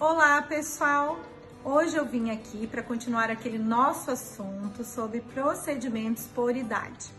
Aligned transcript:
Olá, 0.00 0.40
pessoal! 0.40 1.20
Hoje 1.62 1.94
eu 1.94 2.06
vim 2.06 2.30
aqui 2.30 2.66
para 2.66 2.82
continuar 2.82 3.30
aquele 3.30 3.58
nosso 3.58 4.10
assunto 4.10 4.82
sobre 4.82 5.20
procedimentos 5.20 6.26
por 6.28 6.56
idade. 6.56 7.12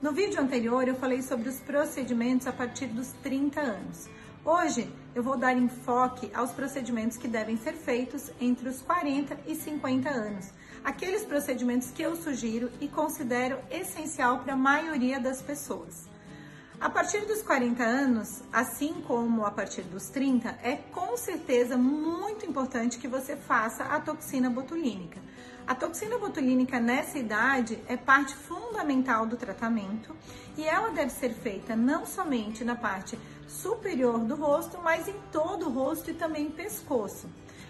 No 0.00 0.12
vídeo 0.12 0.40
anterior 0.40 0.86
eu 0.86 0.94
falei 0.94 1.22
sobre 1.22 1.48
os 1.48 1.58
procedimentos 1.58 2.46
a 2.46 2.52
partir 2.52 2.86
dos 2.86 3.08
30 3.24 3.60
anos. 3.60 4.08
Hoje 4.44 4.88
eu 5.12 5.24
vou 5.24 5.36
dar 5.36 5.56
enfoque 5.56 6.30
aos 6.32 6.52
procedimentos 6.52 7.16
que 7.16 7.26
devem 7.26 7.56
ser 7.56 7.72
feitos 7.72 8.30
entre 8.40 8.68
os 8.68 8.80
40 8.80 9.36
e 9.48 9.56
50 9.56 10.08
anos. 10.08 10.52
Aqueles 10.84 11.24
procedimentos 11.24 11.90
que 11.90 12.02
eu 12.02 12.14
sugiro 12.14 12.70
e 12.80 12.86
considero 12.86 13.58
essencial 13.72 14.38
para 14.38 14.52
a 14.52 14.56
maioria 14.56 15.18
das 15.18 15.42
pessoas. 15.42 16.08
A 16.80 16.88
partir 16.88 17.26
dos 17.26 17.42
40 17.42 17.84
anos, 17.84 18.42
assim 18.50 19.02
como 19.06 19.44
a 19.44 19.50
partir 19.50 19.82
dos 19.82 20.08
30, 20.08 20.48
é 20.62 20.76
com 20.76 21.14
certeza 21.14 21.76
muito 21.76 22.46
importante 22.46 22.96
que 22.96 23.06
você 23.06 23.36
faça 23.36 23.84
a 23.84 24.00
toxina 24.00 24.48
botulínica. 24.48 25.20
A 25.66 25.74
toxina 25.74 26.16
botulínica 26.16 26.80
nessa 26.80 27.18
idade 27.18 27.78
é 27.86 27.98
parte 27.98 28.34
fundamental 28.34 29.26
do 29.26 29.36
tratamento 29.36 30.16
e 30.56 30.64
ela 30.64 30.88
deve 30.88 31.10
ser 31.10 31.34
feita 31.34 31.76
não 31.76 32.06
somente 32.06 32.64
na 32.64 32.74
parte 32.74 33.18
superior 33.46 34.20
do 34.20 34.34
rosto, 34.34 34.78
mas 34.82 35.06
em 35.06 35.20
todo 35.30 35.66
o 35.66 35.70
rosto 35.70 36.10
e 36.10 36.14
também 36.14 36.50
pescoço. 36.50 37.28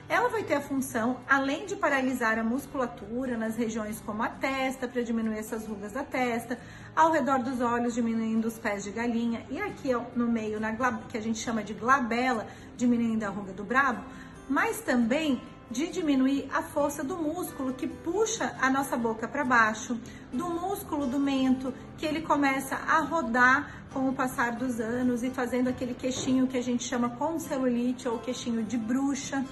Ela 0.08 0.28
vai 0.28 0.42
ter 0.42 0.54
a 0.54 0.60
função, 0.60 1.20
além 1.28 1.66
de 1.66 1.76
paralisar 1.76 2.38
a 2.38 2.42
musculatura 2.42 3.36
nas 3.36 3.56
regiões 3.56 4.00
como 4.00 4.22
a 4.22 4.28
testa, 4.28 4.88
para 4.88 5.02
diminuir 5.02 5.38
essas 5.38 5.66
rugas 5.66 5.92
da 5.92 6.02
testa, 6.02 6.58
ao 6.94 7.12
redor 7.12 7.38
dos 7.38 7.60
olhos, 7.60 7.94
diminuindo 7.94 8.48
os 8.48 8.58
pés 8.58 8.84
de 8.84 8.90
galinha, 8.90 9.44
e 9.50 9.60
aqui 9.60 9.90
no 10.14 10.26
meio, 10.26 10.60
na 10.60 10.74
que 11.08 11.16
a 11.16 11.22
gente 11.22 11.38
chama 11.38 11.62
de 11.62 11.74
glabela, 11.74 12.46
diminuindo 12.76 13.24
a 13.24 13.28
ruga 13.28 13.52
do 13.52 13.64
brabo, 13.64 14.04
mas 14.48 14.80
também 14.80 15.40
de 15.70 15.86
diminuir 15.86 16.48
a 16.52 16.62
força 16.62 17.04
do 17.04 17.16
músculo 17.16 17.72
que 17.72 17.86
puxa 17.86 18.56
a 18.60 18.68
nossa 18.68 18.96
boca 18.96 19.28
para 19.28 19.44
baixo, 19.44 19.98
do 20.32 20.46
músculo 20.46 21.06
do 21.06 21.18
mento, 21.18 21.72
que 21.96 22.04
ele 22.04 22.22
começa 22.22 22.74
a 22.74 22.98
rodar 23.00 23.84
com 23.92 24.08
o 24.08 24.12
passar 24.12 24.52
dos 24.52 24.80
anos 24.80 25.22
e 25.22 25.30
fazendo 25.30 25.68
aquele 25.68 25.94
queixinho 25.94 26.48
que 26.48 26.58
a 26.58 26.62
gente 26.62 26.82
chama 26.82 27.10
com 27.10 27.38
celulite 27.38 28.08
ou 28.08 28.18
queixinho 28.18 28.64
de 28.64 28.76
bruxa. 28.76 29.44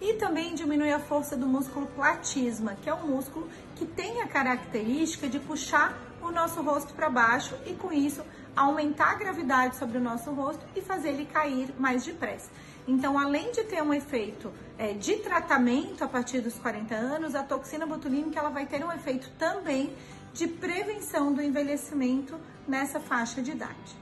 E 0.00 0.14
também 0.14 0.54
diminui 0.54 0.92
a 0.92 1.00
força 1.00 1.36
do 1.36 1.46
músculo 1.46 1.86
platisma, 1.88 2.76
que 2.80 2.88
é 2.88 2.94
um 2.94 3.08
músculo 3.08 3.48
que 3.74 3.84
tem 3.84 4.22
a 4.22 4.28
característica 4.28 5.28
de 5.28 5.38
puxar 5.40 6.07
o 6.22 6.30
nosso 6.30 6.62
rosto 6.62 6.94
para 6.94 7.08
baixo 7.10 7.56
e 7.66 7.74
com 7.74 7.92
isso 7.92 8.22
aumentar 8.56 9.12
a 9.12 9.14
gravidade 9.14 9.76
sobre 9.76 9.98
o 9.98 10.00
nosso 10.00 10.32
rosto 10.32 10.64
e 10.74 10.80
fazer 10.80 11.10
ele 11.10 11.26
cair 11.26 11.72
mais 11.78 12.04
depressa. 12.04 12.50
Então, 12.86 13.18
além 13.18 13.52
de 13.52 13.62
ter 13.64 13.82
um 13.82 13.92
efeito 13.92 14.50
é, 14.78 14.92
de 14.94 15.16
tratamento 15.16 16.02
a 16.02 16.08
partir 16.08 16.40
dos 16.40 16.54
40 16.58 16.94
anos, 16.94 17.34
a 17.34 17.42
toxina 17.42 17.86
botulínica 17.86 18.40
ela 18.40 18.50
vai 18.50 18.66
ter 18.66 18.84
um 18.84 18.92
efeito 18.92 19.30
também 19.38 19.92
de 20.32 20.46
prevenção 20.46 21.32
do 21.32 21.42
envelhecimento 21.42 22.38
nessa 22.66 22.98
faixa 22.98 23.42
de 23.42 23.50
idade. 23.50 23.96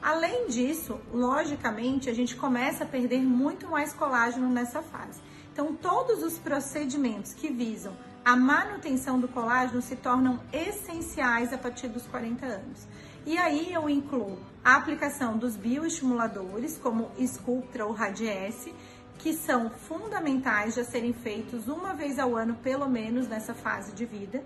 Além 0.00 0.46
disso, 0.46 1.00
logicamente, 1.12 2.08
a 2.08 2.14
gente 2.14 2.36
começa 2.36 2.84
a 2.84 2.86
perder 2.86 3.20
muito 3.20 3.66
mais 3.68 3.92
colágeno 3.92 4.48
nessa 4.48 4.80
fase. 4.80 5.20
Então, 5.58 5.74
todos 5.74 6.22
os 6.22 6.38
procedimentos 6.38 7.34
que 7.34 7.48
visam 7.48 7.92
a 8.24 8.36
manutenção 8.36 9.18
do 9.18 9.26
colágeno 9.26 9.82
se 9.82 9.96
tornam 9.96 10.38
essenciais 10.52 11.52
a 11.52 11.58
partir 11.58 11.88
dos 11.88 12.06
40 12.06 12.46
anos. 12.46 12.86
E 13.26 13.36
aí 13.36 13.72
eu 13.72 13.90
incluo 13.90 14.38
a 14.64 14.76
aplicação 14.76 15.36
dos 15.36 15.56
bioestimuladores, 15.56 16.78
como 16.78 17.10
Sculptra 17.18 17.84
ou 17.84 17.92
Radiesse, 17.92 18.72
que 19.18 19.34
são 19.34 19.68
fundamentais 19.68 20.78
a 20.78 20.84
serem 20.84 21.12
feitos 21.12 21.66
uma 21.66 21.92
vez 21.92 22.20
ao 22.20 22.36
ano, 22.36 22.54
pelo 22.62 22.88
menos 22.88 23.26
nessa 23.26 23.52
fase 23.52 23.90
de 23.90 24.04
vida 24.04 24.44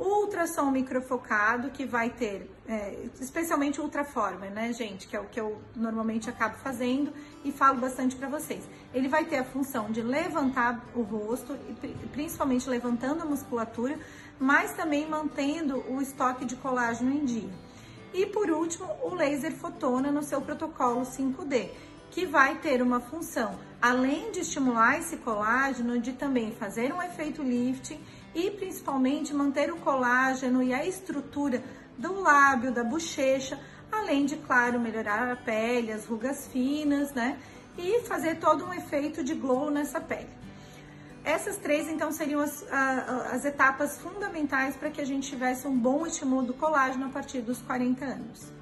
ultrassom 0.00 0.70
microfocado, 0.70 1.70
que 1.70 1.84
vai 1.84 2.08
ter, 2.08 2.50
é, 2.66 3.06
especialmente 3.20 3.80
ultraformer, 3.80 4.50
né, 4.50 4.72
gente, 4.72 5.06
que 5.06 5.14
é 5.14 5.20
o 5.20 5.26
que 5.26 5.38
eu 5.38 5.60
normalmente 5.76 6.30
acabo 6.30 6.56
fazendo 6.56 7.12
e 7.44 7.52
falo 7.52 7.78
bastante 7.78 8.16
para 8.16 8.28
vocês. 8.28 8.66
Ele 8.94 9.08
vai 9.08 9.26
ter 9.26 9.36
a 9.36 9.44
função 9.44 9.90
de 9.90 10.00
levantar 10.00 10.82
o 10.94 11.02
rosto, 11.02 11.56
principalmente 12.12 12.68
levantando 12.68 13.22
a 13.22 13.26
musculatura, 13.26 13.98
mas 14.38 14.72
também 14.72 15.06
mantendo 15.06 15.84
o 15.92 16.00
estoque 16.00 16.46
de 16.46 16.56
colágeno 16.56 17.12
em 17.12 17.24
dia. 17.24 17.50
E 18.14 18.24
por 18.26 18.50
último, 18.50 18.88
o 19.02 19.14
laser 19.14 19.52
fotona 19.52 20.10
no 20.10 20.22
seu 20.22 20.40
protocolo 20.40 21.02
5D, 21.02 21.70
que 22.10 22.26
vai 22.26 22.56
ter 22.56 22.82
uma 22.82 23.00
função, 23.00 23.56
além 23.80 24.32
de 24.32 24.40
estimular 24.40 24.98
esse 24.98 25.18
colágeno, 25.18 26.00
de 26.00 26.14
também 26.14 26.52
fazer 26.52 26.92
um 26.92 27.00
efeito 27.00 27.42
lifting 27.42 28.00
e 28.34 28.50
principalmente 28.50 29.34
manter 29.34 29.72
o 29.72 29.76
colágeno 29.76 30.62
e 30.62 30.72
a 30.72 30.86
estrutura 30.86 31.62
do 31.98 32.20
lábio, 32.20 32.72
da 32.72 32.84
bochecha, 32.84 33.58
além 33.90 34.24
de, 34.24 34.36
claro, 34.36 34.78
melhorar 34.78 35.30
a 35.30 35.36
pele, 35.36 35.92
as 35.92 36.06
rugas 36.06 36.46
finas, 36.48 37.12
né? 37.12 37.38
E 37.76 38.00
fazer 38.02 38.36
todo 38.36 38.64
um 38.64 38.72
efeito 38.72 39.22
de 39.24 39.34
glow 39.34 39.70
nessa 39.70 40.00
pele. 40.00 40.28
Essas 41.24 41.56
três, 41.58 41.88
então, 41.88 42.10
seriam 42.12 42.40
as, 42.40 42.64
as 42.70 43.44
etapas 43.44 43.98
fundamentais 43.98 44.76
para 44.76 44.90
que 44.90 45.00
a 45.00 45.04
gente 45.04 45.28
tivesse 45.28 45.66
um 45.66 45.78
bom 45.78 46.06
estímulo 46.06 46.42
do 46.42 46.54
colágeno 46.54 47.06
a 47.06 47.08
partir 47.10 47.42
dos 47.42 47.60
40 47.60 48.04
anos. 48.04 48.59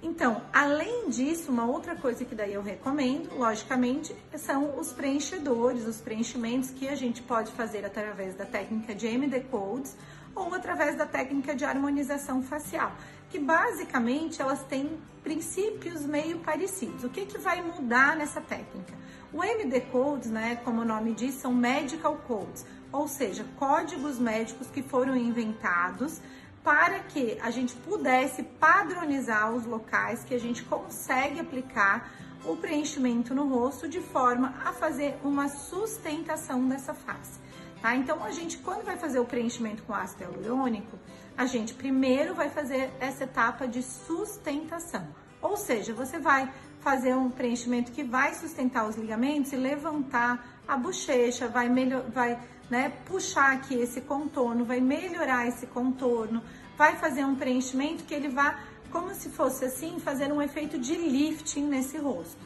Então, 0.00 0.42
além 0.52 1.10
disso, 1.10 1.50
uma 1.50 1.64
outra 1.64 1.96
coisa 1.96 2.24
que 2.24 2.34
daí 2.34 2.54
eu 2.54 2.62
recomendo, 2.62 3.36
logicamente, 3.36 4.14
são 4.36 4.78
os 4.78 4.92
preenchedores, 4.92 5.86
os 5.86 6.00
preenchimentos 6.00 6.70
que 6.70 6.88
a 6.88 6.94
gente 6.94 7.20
pode 7.20 7.50
fazer 7.52 7.84
através 7.84 8.36
da 8.36 8.44
técnica 8.44 8.94
de 8.94 9.06
MD 9.08 9.40
Codes 9.40 9.96
ou 10.36 10.54
através 10.54 10.96
da 10.96 11.04
técnica 11.04 11.52
de 11.52 11.64
harmonização 11.64 12.42
facial, 12.42 12.92
que 13.28 13.40
basicamente 13.40 14.40
elas 14.40 14.62
têm 14.64 14.98
princípios 15.24 16.06
meio 16.06 16.38
parecidos. 16.38 17.02
O 17.02 17.08
que, 17.08 17.26
que 17.26 17.38
vai 17.38 17.60
mudar 17.60 18.16
nessa 18.16 18.40
técnica? 18.40 18.94
O 19.32 19.42
MD 19.42 19.80
Codes, 19.82 20.30
né, 20.30 20.56
como 20.64 20.82
o 20.82 20.84
nome 20.84 21.12
diz, 21.12 21.34
são 21.34 21.52
Medical 21.52 22.16
Codes, 22.18 22.64
ou 22.92 23.08
seja, 23.08 23.44
códigos 23.58 24.18
médicos 24.18 24.68
que 24.68 24.82
foram 24.82 25.16
inventados 25.16 26.20
para 26.68 26.98
que 26.98 27.38
a 27.40 27.50
gente 27.50 27.74
pudesse 27.76 28.42
padronizar 28.42 29.54
os 29.54 29.64
locais 29.64 30.22
que 30.22 30.34
a 30.34 30.38
gente 30.38 30.62
consegue 30.64 31.40
aplicar 31.40 32.12
o 32.44 32.58
preenchimento 32.58 33.34
no 33.34 33.48
rosto 33.48 33.88
de 33.88 34.02
forma 34.02 34.54
a 34.62 34.70
fazer 34.70 35.16
uma 35.24 35.48
sustentação 35.48 36.68
dessa 36.68 36.92
face. 36.92 37.40
Tá? 37.80 37.96
Então, 37.96 38.22
a 38.22 38.30
gente, 38.32 38.58
quando 38.58 38.84
vai 38.84 38.98
fazer 38.98 39.18
o 39.18 39.24
preenchimento 39.24 39.82
com 39.84 39.94
ácido 39.94 40.24
hialurônico, 40.24 40.98
a 41.38 41.46
gente 41.46 41.72
primeiro 41.72 42.34
vai 42.34 42.50
fazer 42.50 42.92
essa 43.00 43.24
etapa 43.24 43.66
de 43.66 43.82
sustentação. 43.82 45.08
Ou 45.40 45.56
seja, 45.56 45.94
você 45.94 46.18
vai 46.18 46.52
fazer 46.80 47.14
um 47.14 47.30
preenchimento 47.30 47.92
que 47.92 48.04
vai 48.04 48.34
sustentar 48.34 48.86
os 48.86 48.94
ligamentos 48.94 49.54
e 49.54 49.56
levantar 49.56 50.60
a 50.68 50.76
bochecha, 50.76 51.48
vai, 51.48 51.70
melhor, 51.70 52.02
vai 52.10 52.38
né, 52.70 52.92
puxar 53.06 53.52
aqui 53.52 53.74
esse 53.74 54.02
contorno, 54.02 54.66
vai 54.66 54.80
melhorar 54.80 55.46
esse 55.46 55.66
contorno, 55.66 56.42
vai 56.78 56.94
fazer 56.94 57.24
um 57.24 57.34
preenchimento 57.34 58.04
que 58.04 58.14
ele 58.14 58.28
vai, 58.28 58.56
como 58.92 59.12
se 59.12 59.28
fosse 59.28 59.64
assim, 59.64 59.98
fazer 59.98 60.32
um 60.32 60.40
efeito 60.40 60.78
de 60.78 60.94
lifting 60.94 61.64
nesse 61.64 61.98
rosto. 61.98 62.38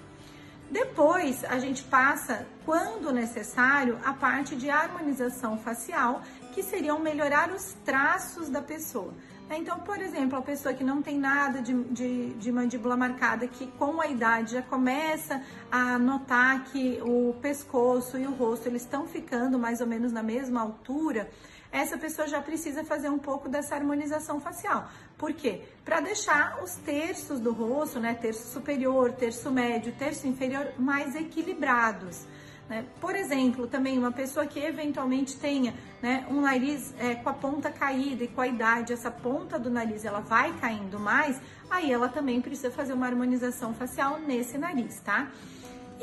Depois, 0.71 1.45
a 1.45 1.59
gente 1.59 1.83
passa, 1.85 2.47
quando 2.65 3.13
necessário, 3.13 3.99
a 4.03 4.15
parte 4.15 4.57
de 4.57 4.71
harmonização 4.71 5.59
facial, 5.59 6.23
que 6.55 6.63
seriam 6.63 6.99
melhorar 6.99 7.53
os 7.53 7.75
traços 7.85 8.49
da 8.49 8.63
pessoa. 8.63 9.13
Então, 9.51 9.81
por 9.81 10.01
exemplo, 10.01 10.39
a 10.39 10.41
pessoa 10.41 10.73
que 10.73 10.83
não 10.83 11.03
tem 11.03 11.19
nada 11.19 11.61
de, 11.61 11.75
de, 11.85 12.31
de, 12.31 12.51
mandíbula 12.51 12.97
marcada, 12.97 13.47
que 13.47 13.67
com 13.73 14.01
a 14.01 14.07
idade 14.07 14.53
já 14.53 14.63
começa 14.63 15.43
a 15.71 15.99
notar 15.99 16.65
que 16.65 16.99
o 17.03 17.35
pescoço 17.43 18.17
e 18.17 18.27
o 18.27 18.33
rosto 18.33 18.67
eles 18.67 18.81
estão 18.81 19.07
ficando 19.07 19.59
mais 19.59 19.83
ou 19.83 19.87
menos 19.87 20.11
na 20.11 20.23
mesma 20.23 20.63
altura, 20.63 21.29
essa 21.73 21.97
pessoa 21.97 22.29
já 22.29 22.41
precisa 22.41 22.85
fazer 22.85 23.09
um 23.09 23.19
pouco 23.19 23.49
dessa 23.49 23.75
harmonização 23.75 24.39
facial. 24.39 24.89
Por 25.17 25.33
quê? 25.33 25.63
Para 25.85 26.01
deixar 26.01 26.63
os 26.63 26.75
terços 26.77 27.41
do 27.41 27.53
rosto, 27.53 27.99
né, 27.99 28.13
terço 28.15 28.53
superior, 28.53 29.13
terço 29.13 29.51
médio, 29.51 29.93
terço 29.93 30.29
inferior, 30.29 30.73
mais 30.79 31.17
equilibrados. 31.17 32.27
Né? 32.69 32.85
Por 33.01 33.17
exemplo, 33.17 33.67
também 33.67 33.99
uma 33.99 34.13
pessoa 34.13 34.47
que 34.47 34.61
eventualmente 34.61 35.37
tenha 35.37 35.75
né, 36.01 36.27
um 36.31 36.43
nariz 36.43 36.95
é, 36.99 37.15
com 37.15 37.29
a 37.29 37.33
ponta 37.33 37.71
caída 37.71 38.25
e 38.25 38.29
com 38.29 38.41
a 38.41 38.47
idade, 38.47 38.93
essa 38.93 39.11
ponta 39.11 39.59
do 39.59 39.71
nariz 39.71 40.05
ela 40.05 40.21
vai 40.21 40.53
caindo 40.59 40.99
mais, 40.99 41.41
aí 41.71 41.91
ela 41.91 42.09
também 42.09 42.41
precisa 42.41 42.71
fazer 42.71 42.93
uma 42.93 43.07
harmonização 43.07 43.73
facial 43.75 44.19
nesse 44.19 44.59
nariz, 44.59 45.01
tá? 45.01 45.31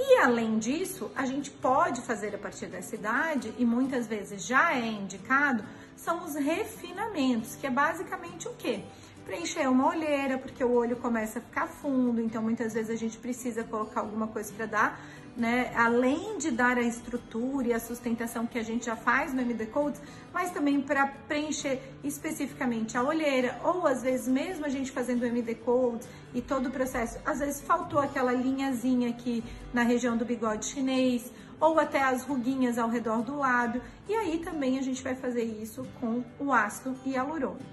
E 0.01 0.15
além 0.15 0.57
disso, 0.59 1.11
a 1.13 1.25
gente 1.25 1.51
pode 1.51 1.99
fazer 1.99 2.33
a 2.33 2.37
partir 2.37 2.67
dessa 2.67 2.95
idade, 2.95 3.53
e 3.57 3.65
muitas 3.65 4.07
vezes 4.07 4.45
já 4.45 4.73
é 4.73 4.87
indicado, 4.87 5.61
são 5.93 6.23
os 6.23 6.35
refinamentos, 6.35 7.57
que 7.57 7.67
é 7.67 7.69
basicamente 7.69 8.47
o 8.47 8.53
quê? 8.53 8.81
Preencher 9.25 9.67
uma 9.69 9.89
olheira, 9.89 10.37
porque 10.37 10.63
o 10.63 10.71
olho 10.71 10.95
começa 10.95 11.39
a 11.39 11.41
ficar 11.41 11.67
fundo, 11.67 12.21
então 12.21 12.41
muitas 12.41 12.73
vezes 12.73 12.89
a 12.89 12.95
gente 12.95 13.17
precisa 13.17 13.65
colocar 13.65 13.99
alguma 13.99 14.27
coisa 14.27 14.53
para 14.53 14.65
dar 14.67 15.01
né, 15.35 15.71
além 15.75 16.37
de 16.37 16.51
dar 16.51 16.77
a 16.77 16.81
estrutura 16.81 17.69
e 17.69 17.73
a 17.73 17.79
sustentação 17.79 18.45
que 18.45 18.59
a 18.59 18.63
gente 18.63 18.85
já 18.85 18.95
faz 18.95 19.33
no 19.33 19.41
MD 19.41 19.67
Codes, 19.67 20.01
mas 20.33 20.51
também 20.51 20.81
para 20.81 21.07
preencher 21.27 21.81
especificamente 22.03 22.97
a 22.97 23.03
olheira, 23.03 23.59
ou 23.63 23.87
às 23.87 24.03
vezes 24.03 24.27
mesmo 24.27 24.65
a 24.65 24.69
gente 24.69 24.91
fazendo 24.91 25.23
o 25.23 25.25
MD 25.25 25.55
Codes 25.55 26.07
e 26.33 26.41
todo 26.41 26.67
o 26.67 26.71
processo, 26.71 27.19
às 27.25 27.39
vezes 27.39 27.61
faltou 27.61 27.99
aquela 27.99 28.33
linhazinha 28.33 29.09
aqui 29.09 29.43
na 29.73 29.83
região 29.83 30.17
do 30.17 30.25
bigode 30.25 30.65
chinês, 30.65 31.31
ou 31.59 31.79
até 31.79 32.01
as 32.01 32.23
ruguinhas 32.23 32.77
ao 32.77 32.89
redor 32.89 33.21
do 33.21 33.37
lábio, 33.37 33.81
e 34.07 34.15
aí 34.15 34.39
também 34.39 34.77
a 34.79 34.81
gente 34.81 35.03
vai 35.03 35.15
fazer 35.15 35.43
isso 35.43 35.85
com 35.99 36.23
o 36.39 36.53
ácido 36.53 36.95
hialurônico, 37.05 37.63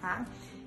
tá? 0.00 0.24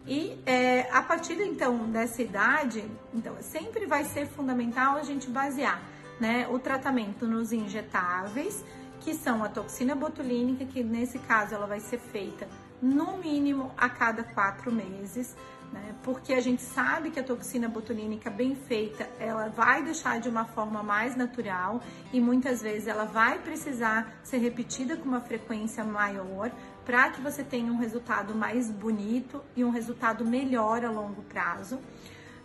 E 0.08 0.40
é, 0.46 0.88
a 0.92 1.02
partir 1.02 1.40
então 1.42 1.90
dessa 1.92 2.22
idade, 2.22 2.84
então 3.14 3.36
sempre 3.42 3.86
vai 3.86 4.06
ser 4.06 4.28
fundamental 4.28 4.98
a 4.98 5.04
gente 5.04 5.30
basear 5.30 5.82
né, 6.20 6.48
o 6.50 6.60
tratamento 6.60 7.26
nos 7.26 7.52
injetáveis, 7.52 8.64
que 9.00 9.14
são 9.14 9.44
a 9.44 9.50
toxina 9.50 9.96
botulínica, 9.96 10.66
que 10.66 10.84
nesse 10.84 11.20
caso 11.20 11.56
ela 11.56 11.66
vai 11.66 11.80
ser 11.80 12.00
feita 12.00 12.48
no 12.82 13.18
mínimo 13.18 13.72
a 13.78 13.90
cada 13.90 14.24
quatro 14.24 14.72
meses, 14.72 15.36
né? 15.72 15.96
Porque 16.04 16.34
a 16.34 16.42
gente 16.42 16.62
sabe 16.62 17.12
que 17.12 17.20
a 17.20 17.24
toxina 17.24 17.68
botulínica 17.68 18.30
bem 18.30 18.56
feita, 18.56 19.08
ela 19.20 19.50
vai 19.50 19.84
deixar 19.84 20.20
de 20.20 20.30
uma 20.30 20.46
forma 20.46 20.82
mais 20.82 21.16
natural 21.16 21.82
e 22.12 22.20
muitas 22.20 22.62
vezes 22.62 22.88
ela 22.88 23.06
vai 23.06 23.40
precisar 23.40 24.20
ser 24.24 24.38
repetida 24.38 24.98
com 24.98 25.08
uma 25.08 25.22
frequência 25.22 25.84
maior 25.84 26.52
para 26.86 27.10
que 27.12 27.22
você 27.22 27.44
tenha 27.44 27.72
um 27.72 27.78
resultado 27.78 28.34
mais 28.34 28.72
bonito 28.72 29.44
e 29.56 29.64
um 29.64 29.70
resultado 29.70 30.26
melhor 30.26 30.84
a 30.84 30.90
longo 30.90 31.22
prazo. 31.24 31.80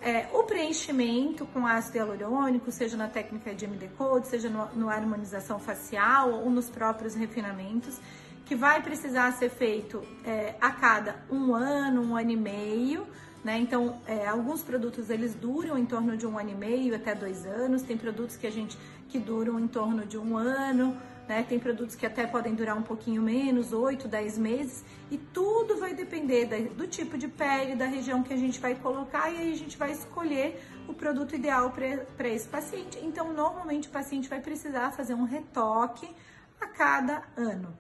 É, 0.01 0.29
o 0.33 0.43
preenchimento 0.43 1.47
com 1.47 1.67
ácido 1.67 1.99
hialurônico, 1.99 2.71
seja 2.71 2.97
na 2.97 3.09
técnica 3.09 3.55
de 3.55 3.65
MD 3.65 3.89
Code, 3.97 4.29
seja 4.29 4.51
no, 4.51 4.67
no 4.75 4.89
harmonização 4.91 5.59
facial 5.59 6.33
ou 6.33 6.51
nos 6.51 6.69
próprios 6.69 7.15
refinamentos, 7.15 7.99
que 8.45 8.55
vai 8.55 8.83
precisar 8.83 9.33
ser 9.33 9.49
feito 9.49 10.03
é, 10.25 10.55
a 10.61 10.71
cada 10.71 11.17
um 11.31 11.55
ano, 11.55 12.03
um 12.03 12.17
ano 12.17 12.31
e 12.31 12.37
meio, 12.37 13.07
né? 13.43 13.59
Então, 13.59 14.01
é, 14.07 14.27
alguns 14.27 14.63
produtos 14.63 15.11
eles 15.11 15.35
duram 15.35 15.79
em 15.79 15.87
torno 15.87 16.17
de 16.17 16.27
um 16.27 16.39
ano 16.39 16.51
e 16.51 16.55
meio 16.55 16.95
até 16.95 17.15
dois 17.15 17.47
anos, 17.47 17.83
tem 17.83 17.97
produtos 17.97 18.37
que 18.37 18.47
a 18.47 18.51
gente 18.51 18.77
que 19.09 19.19
duram 19.19 19.61
em 19.61 19.69
torno 19.69 20.05
de 20.05 20.19
um 20.19 20.37
ano, 20.37 20.97
né? 21.29 21.45
Tem 21.49 21.59
produtos 21.59 21.95
que 21.95 22.05
até 22.05 22.27
podem 22.27 22.55
durar 22.55 22.77
um 22.77 22.83
pouquinho 22.83 23.23
menos, 23.23 23.73
8, 23.73 24.07
10 24.07 24.39
meses, 24.39 24.85
e 25.11 25.17
tudo 25.17 25.79
vai 25.79 25.95
depender 25.95 26.47
do 26.77 26.87
tipo 26.87 27.17
de 27.17 27.29
pele, 27.29 27.75
da 27.75 27.87
região 27.87 28.23
que 28.23 28.33
a 28.33 28.37
gente 28.37 28.61
vai 28.61 28.75
colocar, 28.75 29.31
e 29.31 29.37
aí 29.39 29.53
a 29.53 29.57
gente 29.57 29.77
vai 29.77 29.93
escolher 29.93 30.61
o 30.87 30.95
produto 30.95 31.35
ideal 31.35 31.71
para 31.71 32.29
esse 32.29 32.49
paciente. 32.49 32.99
Então, 33.03 33.33
normalmente 33.33 33.89
o 33.89 33.91
paciente 33.91 34.29
vai 34.29 34.41
precisar 34.41 34.91
fazer 34.93 35.15
um 35.15 35.25
retoque 35.25 36.09
a 36.61 36.67
cada 36.67 37.23
ano. 37.37 37.75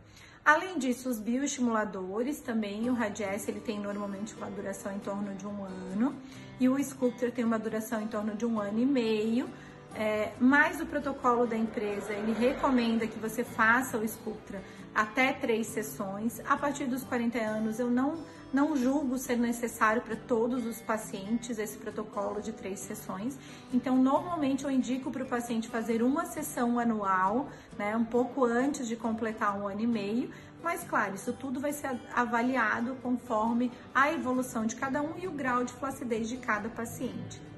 Além 0.44 0.78
disso, 0.78 1.08
os 1.08 1.18
bioestimuladores 1.18 2.40
também, 2.40 2.90
o 2.90 2.92
Radiesse 2.92 3.50
ele 3.50 3.60
tem 3.60 3.80
normalmente 3.80 4.34
uma 4.34 4.50
duração 4.50 4.94
em 4.94 4.98
torno 4.98 5.34
de 5.34 5.46
um 5.46 5.64
ano, 5.64 6.14
e 6.60 6.68
o 6.68 6.78
Sculptor 6.78 7.30
tem 7.30 7.44
uma 7.44 7.58
duração 7.58 8.02
em 8.02 8.06
torno 8.06 8.34
de 8.34 8.44
um 8.44 8.60
ano 8.60 8.78
e 8.78 8.84
meio, 8.84 9.48
é, 9.94 10.32
mas 10.40 10.80
o 10.80 10.86
protocolo 10.86 11.46
da 11.46 11.56
empresa, 11.56 12.12
ele 12.12 12.32
recomenda 12.32 13.06
que 13.06 13.18
você 13.18 13.44
faça 13.44 13.96
o 13.96 14.04
Sculptra 14.06 14.62
até 14.94 15.32
três 15.32 15.68
sessões. 15.68 16.40
A 16.48 16.56
partir 16.56 16.86
dos 16.86 17.04
40 17.04 17.38
anos, 17.38 17.78
eu 17.78 17.90
não, 17.90 18.18
não 18.52 18.76
julgo 18.76 19.18
ser 19.18 19.36
necessário 19.36 20.02
para 20.02 20.16
todos 20.16 20.66
os 20.66 20.80
pacientes 20.80 21.58
esse 21.58 21.78
protocolo 21.78 22.40
de 22.40 22.52
três 22.52 22.80
sessões. 22.80 23.38
Então, 23.72 23.96
normalmente 23.96 24.64
eu 24.64 24.70
indico 24.70 25.10
para 25.10 25.24
o 25.24 25.26
paciente 25.26 25.68
fazer 25.68 26.02
uma 26.02 26.24
sessão 26.26 26.78
anual, 26.78 27.48
né, 27.78 27.96
um 27.96 28.04
pouco 28.04 28.44
antes 28.44 28.86
de 28.86 28.96
completar 28.96 29.58
um 29.58 29.66
ano 29.66 29.80
e 29.80 29.86
meio. 29.86 30.30
Mas, 30.62 30.82
claro, 30.82 31.14
isso 31.14 31.32
tudo 31.32 31.60
vai 31.60 31.72
ser 31.72 32.00
avaliado 32.14 32.96
conforme 33.02 33.70
a 33.94 34.10
evolução 34.12 34.64
de 34.64 34.74
cada 34.76 35.02
um 35.02 35.12
e 35.18 35.28
o 35.28 35.32
grau 35.32 35.62
de 35.62 35.72
flacidez 35.74 36.28
de 36.28 36.38
cada 36.38 36.68
paciente. 36.68 37.53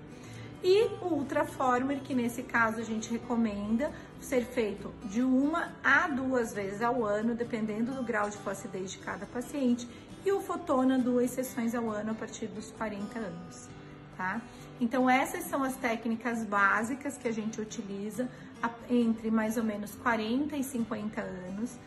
E 0.62 0.84
o 1.02 1.14
Ultraformer, 1.14 2.00
que 2.00 2.14
nesse 2.14 2.42
caso 2.42 2.80
a 2.80 2.84
gente 2.84 3.10
recomenda 3.10 3.92
ser 4.20 4.44
feito 4.44 4.92
de 5.04 5.22
uma 5.22 5.72
a 5.84 6.08
duas 6.08 6.52
vezes 6.52 6.82
ao 6.82 7.04
ano, 7.04 7.34
dependendo 7.34 7.92
do 7.92 8.02
grau 8.02 8.28
de 8.28 8.36
flacidez 8.38 8.90
de 8.92 8.98
cada 8.98 9.26
paciente. 9.26 9.88
E 10.24 10.32
o 10.32 10.40
Fotona, 10.40 10.98
duas 10.98 11.30
sessões 11.30 11.74
ao 11.74 11.88
ano 11.88 12.10
a 12.10 12.14
partir 12.14 12.46
dos 12.46 12.72
40 12.72 13.18
anos, 13.18 13.68
tá? 14.16 14.40
Então, 14.80 15.08
essas 15.08 15.44
são 15.44 15.62
as 15.62 15.76
técnicas 15.76 16.44
básicas 16.44 17.16
que 17.16 17.28
a 17.28 17.32
gente 17.32 17.60
utiliza 17.60 18.28
entre 18.90 19.30
mais 19.30 19.56
ou 19.56 19.62
menos 19.62 19.94
40 19.94 20.56
e 20.56 20.64
50 20.64 21.20
anos, 21.20 21.78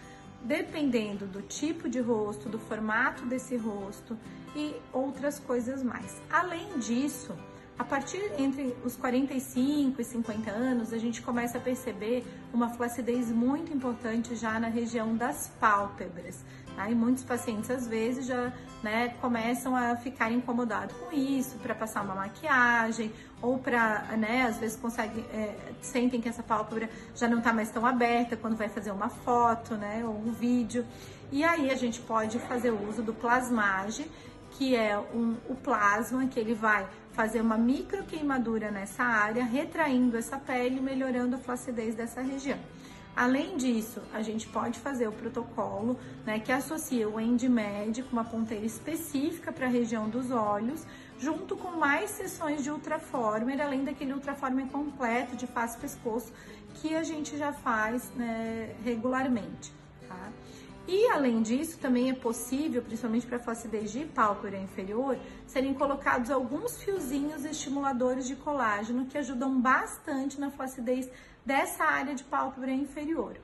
dependendo 0.42 1.25
do 1.25 1.42
tipo 1.42 1.89
de 1.89 2.00
rosto, 2.00 2.48
do 2.48 2.57
formato 2.57 3.25
desse 3.25 3.57
rosto 3.57 4.18
e 4.56 4.74
outras 4.94 5.38
coisas 5.38 5.83
mais. 5.83 6.21
Além 6.30 6.80
disso, 6.80 7.36
a 7.80 7.84
partir 7.86 8.22
entre 8.38 8.76
os 8.84 8.98
45 8.98 10.02
e 10.02 10.04
50 10.04 10.52
anos, 10.52 10.92
a 10.92 10.98
gente 10.98 11.22
começa 11.22 11.58
a 11.58 11.62
perceber 11.62 12.26
uma 12.54 12.68
flacidez 12.68 13.31
muito 13.31 13.74
importante 13.74 14.36
já 14.36 14.60
na 14.60 14.68
região 14.68 15.16
das 15.16 15.48
pálpebras. 15.62 16.44
Tá? 16.76 16.90
E 16.90 16.94
muitos 16.94 17.24
pacientes, 17.24 17.70
às 17.70 17.88
vezes, 17.88 18.26
já 18.26 18.52
né, 18.84 19.16
começam 19.22 19.78
a 19.78 19.96
ficar 19.96 20.30
incomodados 20.30 20.94
com 20.98 21.16
isso, 21.16 21.58
para 21.60 21.74
passar 21.74 22.02
uma 22.02 22.16
maquiagem, 22.16 23.14
ou 23.42 23.58
para, 23.58 24.02
né, 24.18 24.44
às 24.44 24.58
vezes 24.58 24.76
conseguem, 24.76 25.24
é, 25.34 25.56
sentem 25.81 26.20
que 26.20 26.28
essa 26.28 26.44
pálpebra 26.44 26.90
já 27.16 27.30
não 27.30 27.38
está 27.38 27.54
mais 27.54 27.72
tão 27.72 27.86
aberta 27.86 28.36
quando 28.36 28.58
vai 28.58 28.68
fazer 28.68 28.92
uma 28.92 29.08
foto, 29.08 29.76
né, 29.76 30.04
ou 30.04 30.14
um 30.14 30.34
vídeo. 30.34 30.86
E 31.31 31.46
aí 31.46 31.72
a 31.72 31.76
gente 31.76 32.02
pode 32.02 32.40
fazer 32.40 32.72
uso 32.72 33.02
do 33.02 33.14
plasmage, 33.14 34.10
que 34.51 34.75
é 34.75 34.98
um, 34.98 35.36
o 35.48 35.56
plasma 35.56 36.28
que 36.28 36.40
ele 36.40 36.54
vai 36.54 36.88
fazer 37.12 37.42
uma 37.42 37.57
micro 37.57 38.04
queimadura 38.04 38.72
nessa 38.72 39.04
área, 39.04 39.44
retraindo 39.44 40.18
essa 40.18 40.38
pele, 40.38 40.80
melhorando 40.80 41.36
a 41.36 41.40
flacidez 41.40 41.96
dessa 41.96 42.22
região. 42.22 42.60
Além 43.16 43.57
disso, 43.57 44.01
a 44.13 44.22
gente 44.22 44.48
pode 44.48 44.80
fazer 44.80 45.07
o 45.07 45.12
protocolo, 45.12 46.00
né, 46.25 46.40
que 46.40 46.51
associa 46.51 47.10
o 47.10 47.19
EndMed 47.19 48.04
com 48.04 48.13
uma 48.13 48.24
ponteira 48.24 48.66
específica 48.66 49.51
para 49.51 49.66
a 49.66 49.69
região 49.69 50.07
dos 50.07 50.31
olhos, 50.31 50.86
junto 51.19 51.57
com 51.57 51.72
mais 51.72 52.12
sessões 52.12 52.63
de 52.63 52.72
ultraformer, 52.72 53.60
além 53.60 53.84
daquele 53.84 54.13
ultraformer 54.13 54.68
completo 54.68 55.36
de 55.36 55.45
face 55.48 55.78
pescoço 55.78 56.31
que 56.75 56.95
a 56.95 57.04
gente 57.04 57.38
já 57.38 57.52
faz 57.52 58.10
né, 58.16 58.74
regularmente, 58.86 59.74
tá? 60.07 60.30
E 60.92 61.08
além 61.12 61.44
disso, 61.44 61.78
também 61.78 62.10
é 62.10 62.16
possível, 62.16 62.81
principalmente 62.81 63.28
para 63.28 63.38
flacidez 63.38 63.92
de 63.92 64.06
pálpebra 64.06 64.58
inferior, 64.58 65.16
serem 65.46 65.72
colocados 65.72 66.31
alguns 66.31 66.81
fiozinhos 66.81 67.46
estimuladores 67.46 68.26
de 68.26 68.36
colágeno 68.36 69.06
que 69.06 69.16
ajudam 69.16 69.62
bastante 69.62 70.40
na 70.40 70.50
flacidez 70.50 71.08
dessa 71.46 71.84
área 71.84 72.16
de 72.16 72.24
pálpebra 72.24 72.72
inferior. 72.72 73.38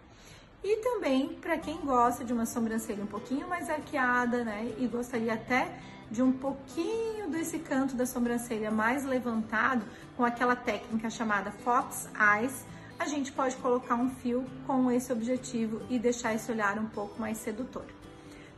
E 0.63 0.77
também 0.77 1.35
para 1.35 1.55
quem 1.59 1.77
gosta 1.81 2.25
de 2.25 2.33
uma 2.33 2.47
sobrancelha 2.47 3.03
um 3.03 3.07
pouquinho 3.07 3.47
mais 3.47 3.69
arqueada, 3.69 4.43
né, 4.43 4.73
e 4.79 4.87
gostaria 4.87 5.35
até 5.35 5.71
de 6.09 6.23
um 6.23 6.31
pouquinho 6.31 7.29
desse 7.29 7.59
canto 7.59 7.95
da 7.95 8.07
sobrancelha 8.07 8.71
mais 8.71 9.05
levantado 9.05 9.85
com 10.17 10.25
aquela 10.25 10.55
técnica 10.55 11.11
chamada 11.11 11.51
Fox 11.51 12.09
Eyes, 12.19 12.65
gente 13.05 13.31
pode 13.31 13.55
colocar 13.57 13.95
um 13.95 14.09
fio 14.09 14.45
com 14.65 14.91
esse 14.91 15.11
objetivo 15.11 15.81
e 15.89 15.97
deixar 15.99 16.33
esse 16.33 16.51
olhar 16.51 16.77
um 16.77 16.87
pouco 16.87 17.19
mais 17.19 17.37
sedutor. 17.37 17.85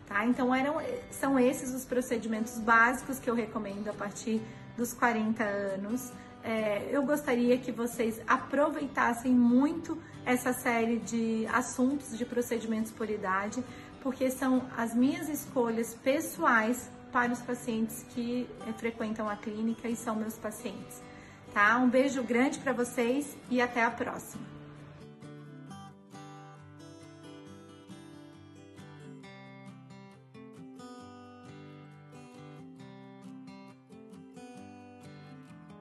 Tá? 0.07 0.25
Então 0.25 0.53
eram, 0.53 0.75
são 1.11 1.39
esses 1.39 1.73
os 1.73 1.85
procedimentos 1.85 2.57
básicos 2.59 3.19
que 3.19 3.29
eu 3.29 3.35
recomendo 3.35 3.89
a 3.89 3.93
partir 3.93 4.41
dos 4.77 4.93
40 4.93 5.43
anos. 5.43 6.11
É, 6.43 6.87
eu 6.91 7.03
gostaria 7.03 7.57
que 7.57 7.71
vocês 7.71 8.21
aproveitassem 8.25 9.33
muito 9.33 9.97
essa 10.25 10.53
série 10.53 10.99
de 10.99 11.45
assuntos 11.47 12.17
de 12.17 12.25
procedimentos 12.25 12.91
por 12.91 13.09
idade, 13.09 13.63
porque 14.01 14.31
são 14.31 14.65
as 14.77 14.93
minhas 14.93 15.27
escolhas 15.27 15.93
pessoais 15.93 16.89
para 17.11 17.33
os 17.33 17.41
pacientes 17.41 18.05
que 18.09 18.47
é, 18.67 18.73
frequentam 18.73 19.27
a 19.27 19.35
clínica 19.35 19.89
e 19.89 19.95
são 19.95 20.15
meus 20.15 20.35
pacientes 20.35 21.01
tá? 21.57 21.75
Um 21.79 21.89
beijo 21.89 22.21
grande 22.21 22.59
para 22.59 22.71
vocês 22.71 23.35
e 23.49 23.59
até 23.59 23.83
a 23.83 23.89
próxima. 23.89 24.56